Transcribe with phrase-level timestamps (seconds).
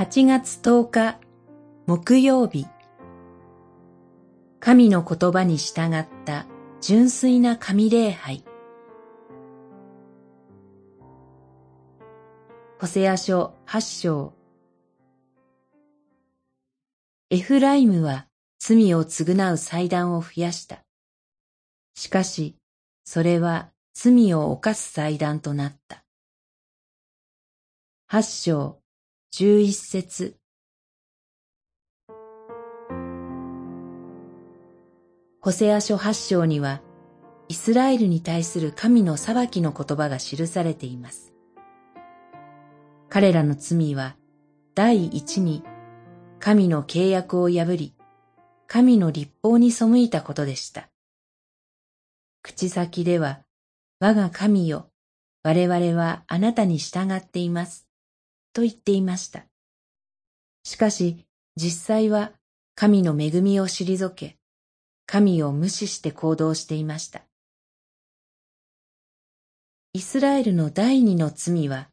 [0.00, 1.20] 8月10日
[1.86, 2.66] 木曜日
[4.58, 6.46] 神の言葉に従った
[6.80, 8.42] 純粋な神礼拝
[12.80, 14.32] ホセア書八章
[17.28, 18.26] エフライムは
[18.58, 20.78] 罪を償う祭壇を増やした。
[21.94, 22.56] しかし、
[23.04, 26.04] それは罪を犯す祭壇となった。
[28.06, 28.79] 八章
[29.32, 30.34] 十一節
[35.40, 36.82] ホセア書八章には、
[37.48, 41.32] イスラエルに対する神の裁きの言葉が記されています。
[43.08, 44.16] 彼らの罪は、
[44.74, 45.62] 第一に、
[46.40, 47.94] 神の契約を破り、
[48.66, 50.90] 神の立法に背いたことでした。
[52.42, 53.42] 口先では、
[54.00, 54.90] 我が神よ、
[55.44, 57.89] 我々はあなたに従っています。
[58.52, 59.44] と言っていました。
[60.64, 62.32] しかし、実際は
[62.74, 64.36] 神の恵みを退け、
[65.06, 67.22] 神を無視して行動していました。
[69.92, 71.88] イスラエルの第二の罪は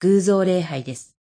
[0.00, 1.16] 偶像礼拝です。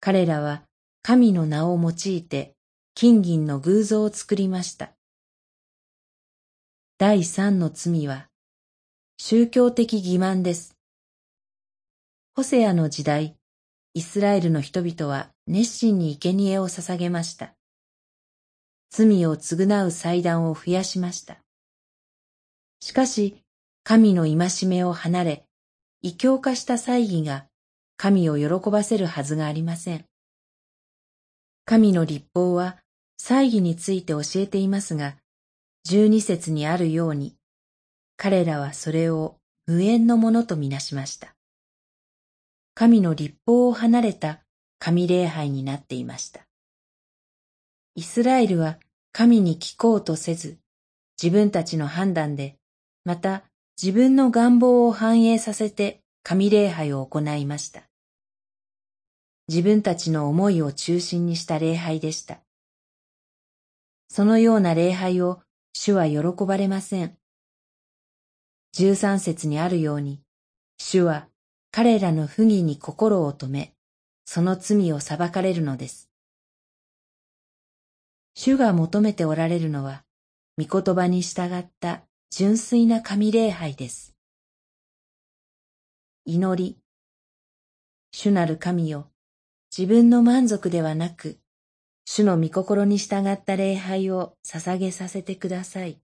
[0.00, 0.62] 彼らは
[1.02, 2.54] 神の名を用いて
[2.94, 4.92] 金銀の偶像を作りました。
[6.96, 8.28] 第三の罪は
[9.18, 10.77] 宗教的欺瞞です。
[12.38, 13.36] ホセアの時代、
[13.94, 17.52] イスラエルの人々は熱心に生贄を捧げました。
[18.90, 21.38] 罪を償う祭壇を増やしました。
[22.78, 23.42] しかし、
[23.82, 25.46] 神の戒めを離れ、
[26.00, 27.46] 異教化した祭儀が
[27.96, 30.04] 神を喜ばせるはずがありません。
[31.64, 32.76] 神の立法は
[33.16, 35.16] 祭儀について教えていますが、
[35.82, 37.34] 十二節にあるように、
[38.16, 41.34] 彼らはそれを無縁のものとみなしました。
[42.78, 44.38] 神の立法を離れた
[44.78, 46.46] 神礼拝になっていました。
[47.96, 48.78] イスラエルは
[49.10, 50.58] 神に聞こうとせず、
[51.20, 52.54] 自分たちの判断で、
[53.04, 53.42] また
[53.82, 57.82] 自分の願望を反映させて神礼拝を行いました。
[59.48, 62.38] 自分たちの思いを中心にした礼拝でした。
[64.08, 65.40] そのような礼拝を
[65.72, 67.18] 主は喜ばれません。
[68.70, 70.20] 十三節にあるように、
[70.78, 71.26] 主は
[71.80, 73.72] 彼らの不義に心を止め、
[74.24, 76.10] その罪を裁かれるのです。
[78.34, 80.02] 主が求めておられるのは、
[80.60, 84.16] 御言葉に従った純粋な神礼拝です。
[86.24, 86.78] 祈り。
[88.10, 89.12] 主なる神よ、
[89.70, 91.38] 自分の満足ではなく、
[92.04, 96.00] 主の御心に従った礼拝を捧げさせてください。